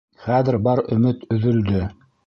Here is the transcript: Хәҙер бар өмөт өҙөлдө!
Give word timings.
Хәҙер 0.27 0.57
бар 0.69 0.81
өмөт 0.97 1.23
өҙөлдө! 1.37 1.89